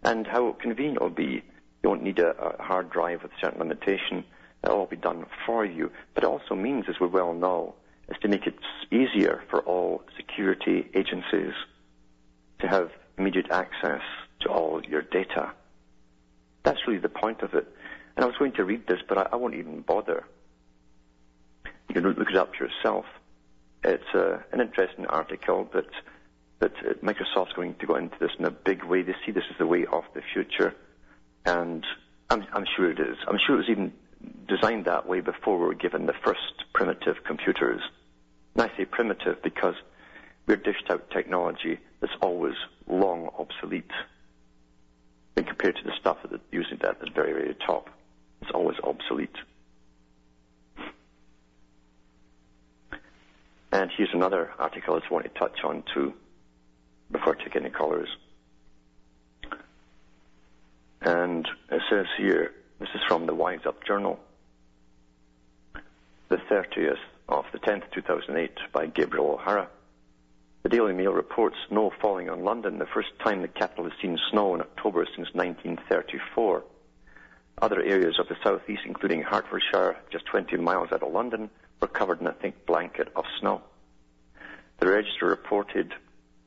[0.03, 1.45] and how convenient it will be
[1.85, 4.25] you won't need a, a hard drive with certain limitation.
[4.65, 5.93] It'll all be done for you.
[6.15, 7.77] But it also means, as we well know,
[8.11, 8.59] is to make it
[8.91, 11.53] easier for all security agencies
[12.61, 14.03] to have immediate access
[14.41, 15.53] to all your data.
[16.63, 17.67] That's really the point of it.
[18.17, 20.25] And I was going to read this, but I, I won't even bother.
[21.89, 23.07] You can look it up yourself.
[23.83, 25.87] It's uh, an interesting article, but
[26.59, 29.03] that uh, Microsoft's going to go into this in a big way.
[29.03, 30.75] They see this as the way of the future.
[31.47, 31.85] And
[32.29, 33.17] I'm, I'm sure it is.
[33.27, 33.93] I'm sure it was even
[34.47, 37.81] designed that way before we were given the first primitive computers.
[38.55, 39.75] And I say primitive because
[40.47, 42.55] we're dished out technology that's always
[42.87, 43.91] long obsolete.
[45.35, 47.89] When compared to the stuff that using that at the very, very top,
[48.43, 49.37] it's always obsolete.
[53.73, 56.13] And here's another article I just want to touch on too,
[57.13, 58.09] before taking the callers.
[61.03, 64.19] And it says here, this is from the Wise Up Journal,
[66.29, 66.99] the 30th
[67.31, 69.69] of the 10th, 2008, by Gabriel O'Hara.
[70.63, 74.19] The Daily Mail reports snow falling on London, the first time the capital has seen
[74.31, 76.65] snow in October since 1934.
[77.63, 82.21] Other areas of the southeast, including Hertfordshire, just 20 miles out of London, were covered
[82.21, 83.63] in a thick blanket of snow.
[84.81, 85.95] The register reported,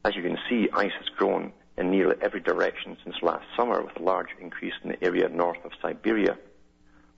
[0.05, 3.99] as you can see, ice has grown in nearly every direction since last summer, with
[3.99, 6.37] a large increase in the area north of Siberia.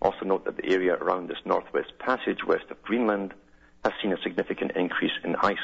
[0.01, 3.33] Also note that the area around this northwest passage west of Greenland
[3.85, 5.57] has seen a significant increase in ice.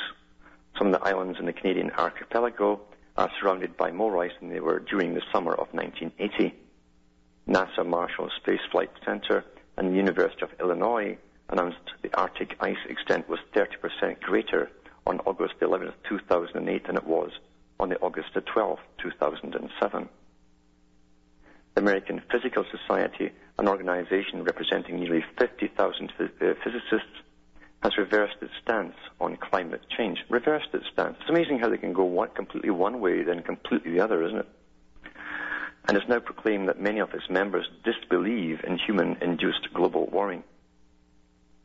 [0.77, 2.79] Some of the islands in the Canadian archipelago
[3.17, 6.53] are surrounded by more ice than they were during the summer of 1980.
[7.49, 9.43] NASA Marshall Space Flight Center
[9.75, 11.17] and the University of Illinois
[11.49, 14.69] announced the Arctic ice extent was 30% greater
[15.07, 17.31] on August 11, 2008 than it was
[17.79, 20.09] on the August 12, 2007.
[21.73, 26.27] The American Physical Society, an organization representing nearly 50,000 uh,
[26.63, 27.17] physicists,
[27.81, 30.19] has reversed its stance on climate change.
[30.29, 31.17] Reversed its stance.
[31.19, 34.39] It's amazing how they can go one, completely one way, then completely the other, isn't
[34.39, 34.47] it?
[35.87, 40.43] And has now proclaimed that many of its members disbelieve in human-induced global warming.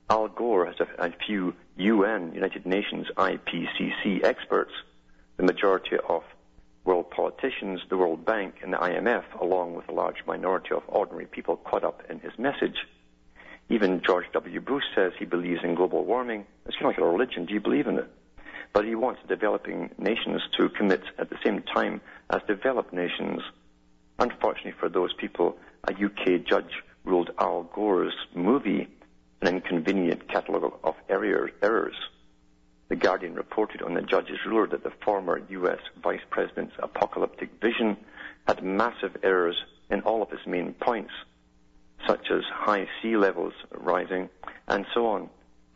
[0.09, 4.73] Al Gore has a, a few UN, United Nations, IPCC experts
[5.37, 6.23] the majority of
[6.85, 11.27] world politicians, the World Bank, and the IMF, along with a large minority of ordinary
[11.27, 12.77] people caught up in his message.
[13.69, 14.61] Even George W.
[14.61, 16.47] Bush says he believes in global warming.
[16.67, 17.47] It's kind of like a religion.
[17.47, 18.11] Do you believe in it?
[18.77, 21.99] but he wants developing nations to commit at the same time
[22.29, 23.41] as developed nations.
[24.19, 28.87] Unfortunately for those people, a UK judge ruled Al Gore's movie
[29.41, 31.97] an inconvenient catalogue of errors.
[32.89, 37.97] The Guardian reported on the judge's ruler that the former US vice president's apocalyptic vision
[38.47, 39.57] had massive errors
[39.89, 41.13] in all of his main points,
[42.07, 44.29] such as high sea levels rising
[44.69, 45.29] and so on.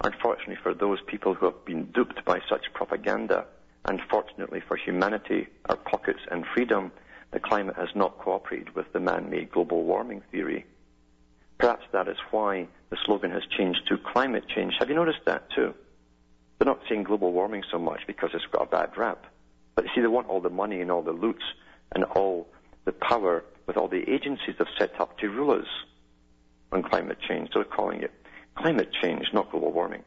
[0.02, 3.44] Unfortunately for those people who have been duped by such propaganda,
[3.84, 6.90] unfortunately for humanity, our pockets and freedom,
[7.32, 10.66] the climate has not cooperated with the man-made global warming theory.
[11.58, 14.74] Perhaps that is why the slogan has changed to climate change.
[14.78, 15.74] Have you noticed that too?
[16.58, 19.26] They're not saying global warming so much because it's got a bad rap.
[19.74, 21.42] But you see, they want all the money and all the loot
[21.92, 22.48] and all
[22.84, 25.66] the power with all the agencies they've set up to rule us
[26.72, 27.50] on climate change.
[27.54, 28.12] They're calling it
[28.56, 30.02] climate change, not global warming.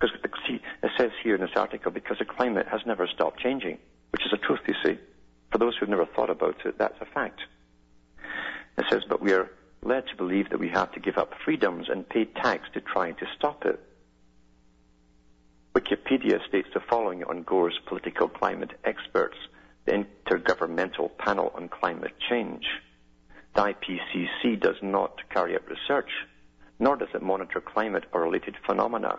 [0.00, 3.78] Because see, it says here in this article, because the climate has never stopped changing,
[4.10, 4.98] which is a truth, you see.
[5.52, 7.40] For those who've never thought about it, that's a fact.
[8.78, 9.50] It says, but we are
[9.82, 13.12] led to believe that we have to give up freedoms and pay tax to try
[13.12, 13.78] to stop it.
[15.74, 19.36] Wikipedia states the following on Gore's political climate experts,
[19.84, 22.64] the Intergovernmental Panel on Climate Change.
[23.54, 26.10] The IPCC does not carry out research
[26.82, 29.16] nor does it monitor climate or related phenomena.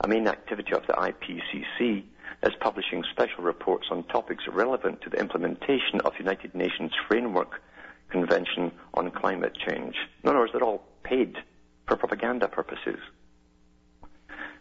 [0.00, 2.04] A main activity of the IPCC
[2.42, 7.62] is publishing special reports on topics relevant to the implementation of the United Nations Framework
[8.10, 9.96] Convention on Climate Change.
[10.22, 11.38] In other words, they're all paid
[11.86, 12.98] for propaganda purposes.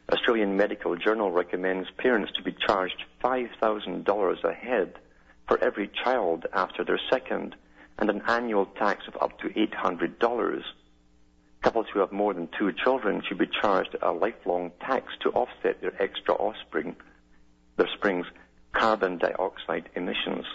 [0.09, 4.93] Australian Medical Journal recommends parents to be charged $5,000 a head
[5.49, 7.57] for every child after their second
[7.99, 10.63] and an annual tax of up to $800
[11.61, 15.81] Couples who have more than two children should be charged a lifelong tax to offset
[15.81, 16.95] their extra offspring,
[17.77, 18.27] their spring's
[18.73, 20.45] carbon dioxide emissions.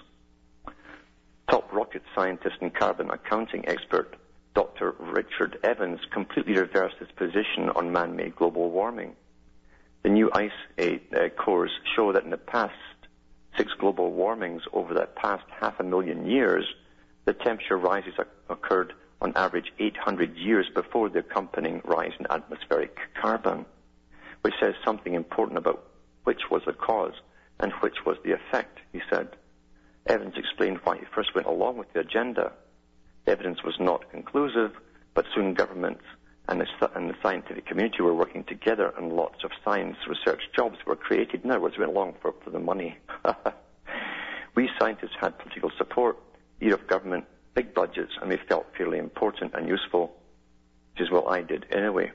[1.50, 4.16] Top rocket scientist and carbon accounting expert
[4.54, 4.94] Dr.
[4.98, 9.16] Richard Evans completely reversed his position on man-made global warming.
[10.02, 12.74] The new ice uh, cores show that in the past
[13.56, 16.64] six global warmings over the past half a million years,
[17.24, 18.14] the temperature rises
[18.48, 23.64] occurred on average 800 years before the accompanying rise in atmospheric carbon,
[24.42, 25.84] which says something important about
[26.24, 27.14] which was the cause
[27.60, 29.28] and which was the effect, he said.
[30.06, 32.52] Evans explained why he first went along with the agenda.
[33.24, 34.72] The evidence was not conclusive,
[35.14, 36.02] but soon governments
[36.48, 41.44] and the, scientific community were working together and lots of science research jobs were created.
[41.44, 42.96] In other words, went along for, for the money.
[44.56, 46.18] we scientists had political support,
[46.62, 50.14] ear of government, big budgets, and they felt fairly important and useful,
[50.92, 52.12] which is what I did anyway.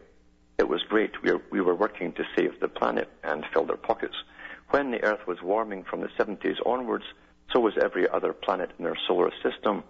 [0.58, 1.22] It was great.
[1.22, 4.16] We were, we were working to save the planet and fill their pockets.
[4.70, 7.06] When the Earth was warming from the 70s onwards,
[7.54, 9.84] so was every other planet in our solar system.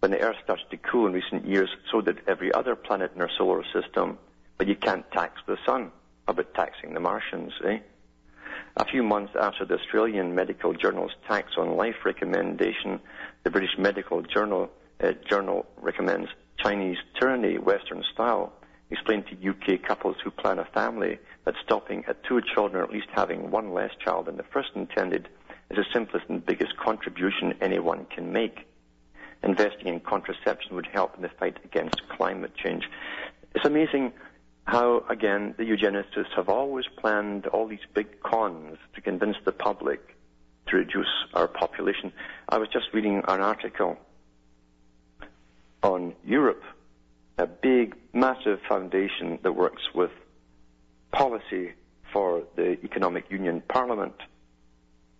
[0.00, 3.20] When the Earth started to cool in recent years, so did every other planet in
[3.20, 4.18] our solar system.
[4.56, 5.90] But you can't tax the sun.
[6.26, 7.78] How about taxing the Martians, eh?
[8.76, 13.00] A few months after the Australian Medical Journal's tax on life recommendation,
[13.48, 14.68] the British Medical Journal,
[15.02, 16.28] uh, Journal recommends
[16.58, 18.52] Chinese tyranny, Western style.
[18.90, 22.92] Explain to UK couples who plan a family that stopping at two children or at
[22.92, 25.30] least having one less child than the first intended
[25.70, 28.68] is the simplest and biggest contribution anyone can make.
[29.42, 32.84] Investing in contraception would help in the fight against climate change.
[33.54, 34.12] It's amazing
[34.64, 40.17] how, again, the eugenicists have always planned all these big cons to convince the public
[40.70, 42.12] to reduce our population.
[42.48, 43.96] I was just reading an article
[45.82, 46.62] on Europe,
[47.38, 50.10] a big, massive foundation that works with
[51.12, 51.72] policy
[52.12, 54.14] for the Economic Union Parliament.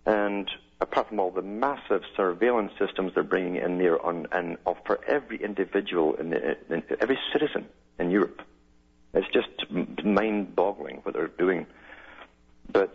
[0.07, 5.01] And apart from all the massive surveillance systems they're bringing in there on, and for
[5.07, 7.67] every individual, in, the, in every citizen
[7.99, 8.43] in Europe,
[9.15, 9.49] it's just
[10.05, 11.67] mind-boggling what they're doing.
[12.71, 12.93] But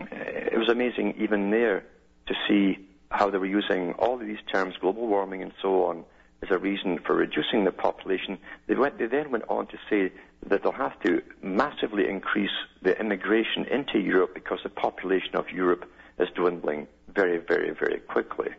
[0.00, 1.84] Uh, it was amazing even there
[2.26, 2.78] to see
[3.10, 6.04] how they were using all of these terms, global warming and so on,
[6.42, 8.38] as a reason for reducing the population.
[8.66, 10.12] They, went, they then went on to say
[10.46, 12.50] that they'll have to massively increase
[12.82, 18.50] the immigration into Europe because the population of Europe is dwindling very, very, very quickly.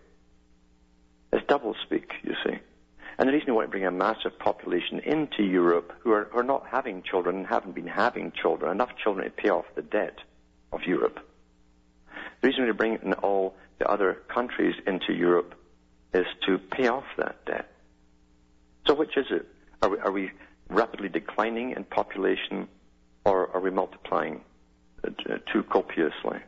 [1.31, 2.57] It's doublespeak, you see.
[3.19, 6.39] And the reason we want to bring a massive population into Europe who are, who
[6.39, 9.81] are not having children and haven't been having children, enough children to pay off the
[9.81, 10.19] debt
[10.71, 11.19] of Europe.
[12.41, 15.55] The reason we bring in all the other countries into Europe
[16.13, 17.71] is to pay off that debt.
[18.85, 19.47] So which is it?
[19.81, 20.31] Are we, are we
[20.69, 22.67] rapidly declining in population
[23.25, 24.41] or are we multiplying
[25.03, 25.09] uh,
[25.51, 26.39] too copiously?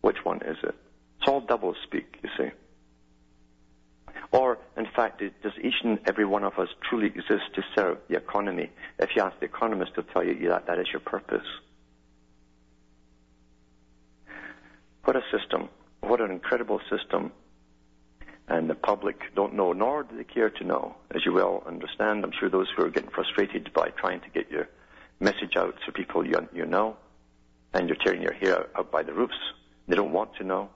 [0.00, 0.74] Which one is it?
[1.20, 2.50] It's all double speak, you see.
[4.32, 8.16] Or, in fact, does each and every one of us truly exist to serve the
[8.16, 8.70] economy?
[8.98, 11.46] If you ask the economist, they'll tell you that that is your purpose.
[15.06, 15.68] What a system.
[16.00, 17.30] What an incredible system.
[18.48, 20.96] And the public don't know, nor do they care to know.
[21.14, 24.50] As you well understand, I'm sure those who are getting frustrated by trying to get
[24.50, 24.68] your
[25.20, 26.96] message out to people you, you know,
[27.72, 29.38] and you're tearing your hair out by the roofs,
[29.86, 30.70] they don't want to know.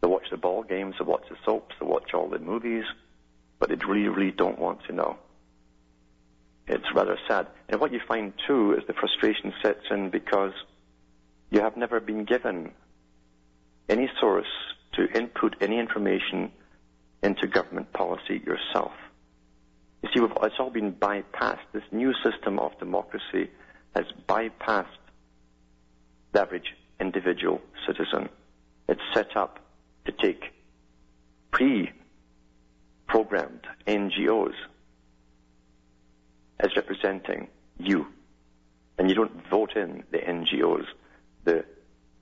[0.00, 2.84] They watch the ball games, they watch the soaps, they watch all the movies,
[3.58, 5.18] but they really, really don't want to know.
[6.66, 7.48] It's rather sad.
[7.68, 10.52] And what you find too is the frustration sets in because
[11.50, 12.72] you have never been given
[13.88, 14.46] any source
[14.94, 16.50] to input any information
[17.22, 18.90] into government policy yourself.
[20.02, 21.58] You see, it's all been bypassed.
[21.72, 23.50] This new system of democracy
[23.94, 24.86] has bypassed
[26.32, 28.28] the average individual citizen.
[28.88, 29.60] It's set up
[30.04, 30.52] to take
[31.50, 34.54] pre-programmed NGOs
[36.60, 38.06] as representing you.
[38.98, 40.84] And you don't vote in the NGOs.
[41.44, 41.64] The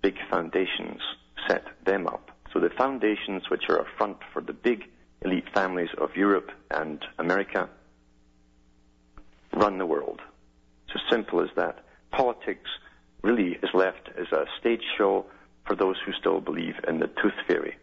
[0.03, 1.01] big foundations
[1.49, 2.30] set them up.
[2.53, 4.84] So the foundations which are a front for the big
[5.22, 7.68] elite families of Europe and America
[9.53, 10.20] run the world.
[10.87, 11.84] It's as simple as that.
[12.11, 12.70] Politics
[13.22, 15.26] really is left as a stage show
[15.66, 17.76] for those who still believe in the tooth fairy.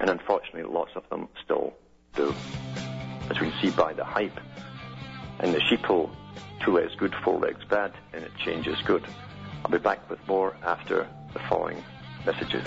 [0.00, 1.74] And unfortunately, lots of them still
[2.14, 2.34] do.
[3.30, 4.38] As we can see by the hype.
[5.38, 6.10] And the sheeple,
[6.64, 9.04] two legs good, four legs bad, and it changes good.
[9.64, 11.82] I'll be back with more after the following
[12.26, 12.66] messages.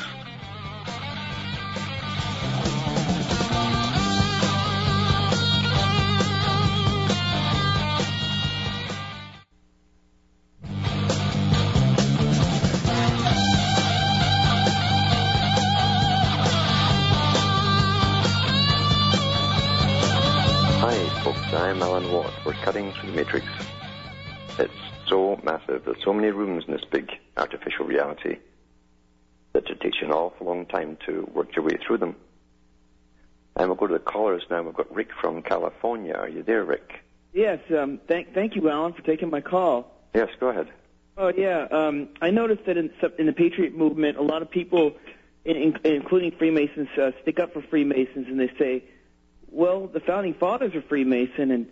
[20.80, 22.32] Hi folks, I'm Alan Watt.
[22.46, 23.46] We're cutting through the matrix.
[24.58, 24.72] It's
[25.08, 25.84] so massive.
[25.84, 28.38] There's so many rooms in this big artificial reality
[29.66, 32.16] that it takes you an awful long time to work your way through them.
[33.56, 34.62] And we'll go to the callers now.
[34.62, 36.14] We've got Rick from California.
[36.14, 37.04] Are you there, Rick?
[37.34, 37.60] Yes.
[37.78, 39.92] Um, thank, thank you, Alan, for taking my call.
[40.14, 40.70] Yes, go ahead.
[41.18, 41.68] Oh yeah.
[41.70, 44.96] Um, I noticed that in, in the Patriot movement, a lot of people,
[45.44, 48.86] in, in, including Freemasons, uh, stick up for Freemasons, and they say,
[49.52, 51.68] "Well, the founding fathers are Freemason," and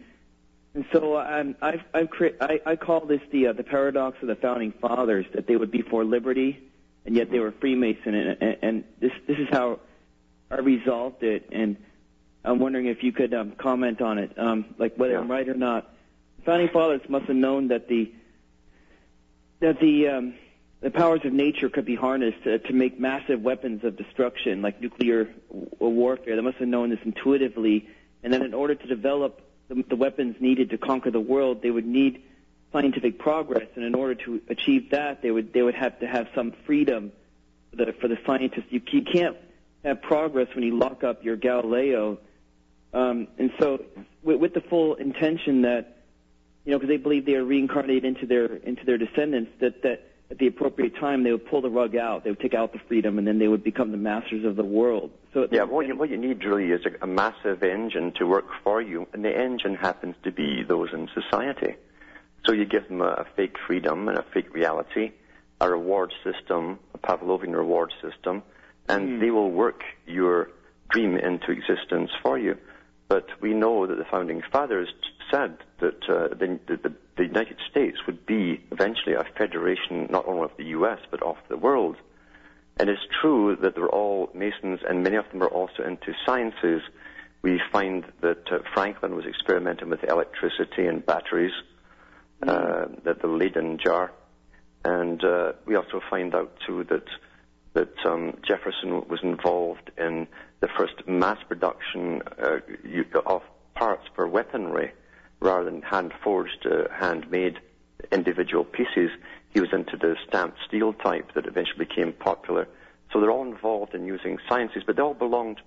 [0.74, 4.28] and so um, I've, I've cre- I, I call this the uh, the paradox of
[4.28, 6.67] the founding fathers that they would be for liberty,
[7.08, 9.80] and yet they were Freemason, and, and, and this this is how
[10.52, 11.50] I resolved it.
[11.54, 11.78] And
[12.44, 15.22] I'm wondering if you could um, comment on it, um, like whether Yeah.
[15.22, 15.90] I'm right or not.
[16.40, 18.12] The founding fathers must have known that the
[19.62, 20.34] that the um,
[20.82, 24.80] the powers of nature could be harnessed to, to make massive weapons of destruction, like
[24.82, 26.36] nuclear w- warfare.
[26.36, 27.88] They must have known this intuitively,
[28.22, 31.72] and then in order to develop the, the weapons needed to conquer the world, they
[31.72, 32.22] would need
[32.72, 36.28] scientific progress, and in order to achieve that, they would they would have to have
[36.36, 37.12] some freedom
[37.72, 38.66] for the for the scientists.
[38.70, 39.38] You, you can't
[39.84, 42.18] have progress when you lock up your Galileo,
[42.94, 43.84] um, and so
[44.24, 45.98] with, with the full intention that
[46.66, 50.04] you know, because they believe they are reincarnated into their into their descendants, that that
[50.30, 52.80] at the appropriate time they would pull the rug out, they would take out the
[52.90, 55.12] freedom, and then they would become the masters of the world.
[55.34, 58.48] So Yeah, what you, what you need really is a, a massive engine to work
[58.64, 61.76] for you, and the engine happens to be those in society.
[62.48, 65.12] So you give them a, a fake freedom and a fake reality,
[65.60, 68.42] a reward system, a Pavlovian reward system,
[68.88, 70.50] and they will work your
[70.90, 72.58] dream into existence for you.
[73.10, 74.88] But we know that the founding fathers
[75.30, 80.44] said that uh, the, the, the United States would be eventually a federation not only
[80.44, 81.00] of the U.S.
[81.12, 81.98] but of the world.
[82.80, 86.82] And it's true that they're all Masons, and many of them are also into sciences.
[87.42, 91.54] We find that uh, Franklin was experimenting with electricity and batteries,
[92.46, 94.12] uh, that the Leyden jar,
[94.86, 97.06] and uh, we also find out too that
[97.74, 100.28] that um, Jefferson was involved in
[100.62, 102.60] the first mass production uh,
[103.26, 103.44] of
[103.76, 104.92] parts for weaponry,
[105.40, 107.60] rather than hand forged, uh, handmade
[108.12, 109.12] individual pieces.
[109.54, 112.68] He was into the stamped steel type that eventually became popular.
[113.12, 115.62] So they're all involved in using sciences, but they all belonged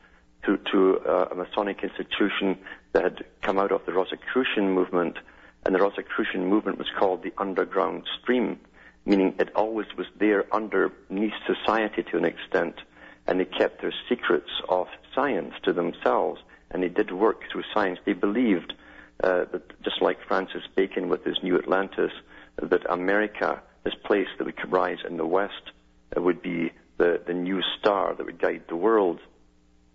[0.44, 2.58] to, to uh, a Masonic institution
[2.92, 5.16] that had come out of the Rosicrucian movement,
[5.64, 8.60] and the Rosicrucian movement was called the underground stream,
[9.04, 12.76] meaning it always was there underneath society to an extent,
[13.26, 16.40] and they kept their secrets of science to themselves,
[16.70, 17.98] and they did work through science.
[18.04, 18.74] They believed
[19.22, 22.12] uh, that just like Francis Bacon with his New Atlantis,
[22.56, 25.72] that America, this place that we could rise in the West,
[26.16, 29.20] uh, would be the, the new star that would guide the world.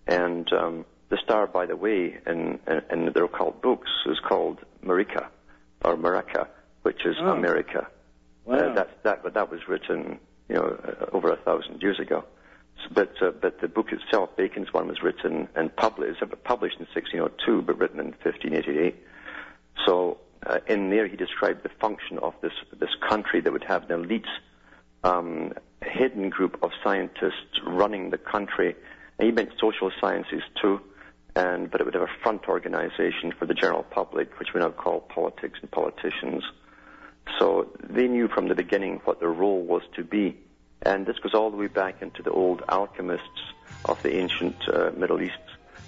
[0.07, 4.59] And um, the star, by the way, in, in, in their occult books is called
[4.83, 5.27] Marika,
[5.85, 6.47] or Maraka,
[6.81, 7.29] which is Oh.
[7.31, 7.87] America.
[8.45, 8.55] Wow.
[8.57, 10.19] Uh, that, that, but that was written,
[10.49, 12.23] you know, uh, over a thousand years ago.
[12.83, 16.77] S- But, uh, but the book itself, Bacon's one, was written and published, was published
[16.79, 18.95] in 1602, but written in 1588.
[19.85, 23.89] So uh, in there, he described the function of this this country that would have
[23.89, 24.31] an elite,
[25.03, 28.75] um, hidden group of scientists running the country.
[29.17, 30.81] And he meant social sciences too,
[31.35, 34.69] and but it would have a front organization for the general public, which we now
[34.69, 36.43] call politics and politicians.
[37.39, 40.37] So they knew from the beginning what their role was to be.
[40.81, 43.41] And this goes all the way back into the old alchemists
[43.85, 45.33] of the ancient uh, Middle East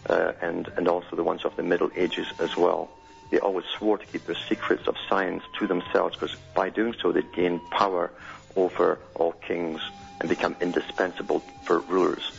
[0.10, 2.90] uh, and, and also the ones of the Middle Ages as well.
[3.30, 7.12] They always swore to keep their secrets of science to themselves because by doing so
[7.12, 8.12] they'd gain power
[8.56, 9.82] over all kings
[10.20, 12.32] and become indispensable for rulers.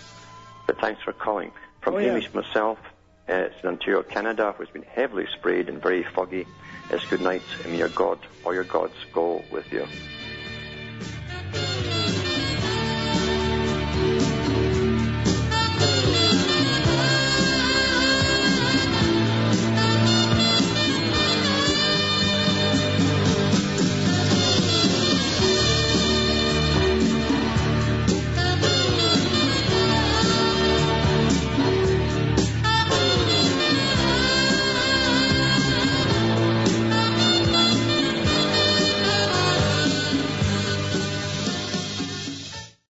[0.66, 1.52] But thanks for calling.
[1.80, 2.08] From Oh, yeah.
[2.08, 2.78] Hamish myself,
[3.28, 6.46] it's in Ontario, Canada, where it's been heavily sprayed and very foggy.
[6.90, 9.86] It's good night, and may your God or your gods go with you.